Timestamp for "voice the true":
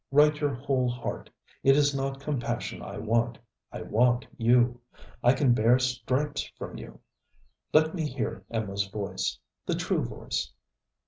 8.87-10.03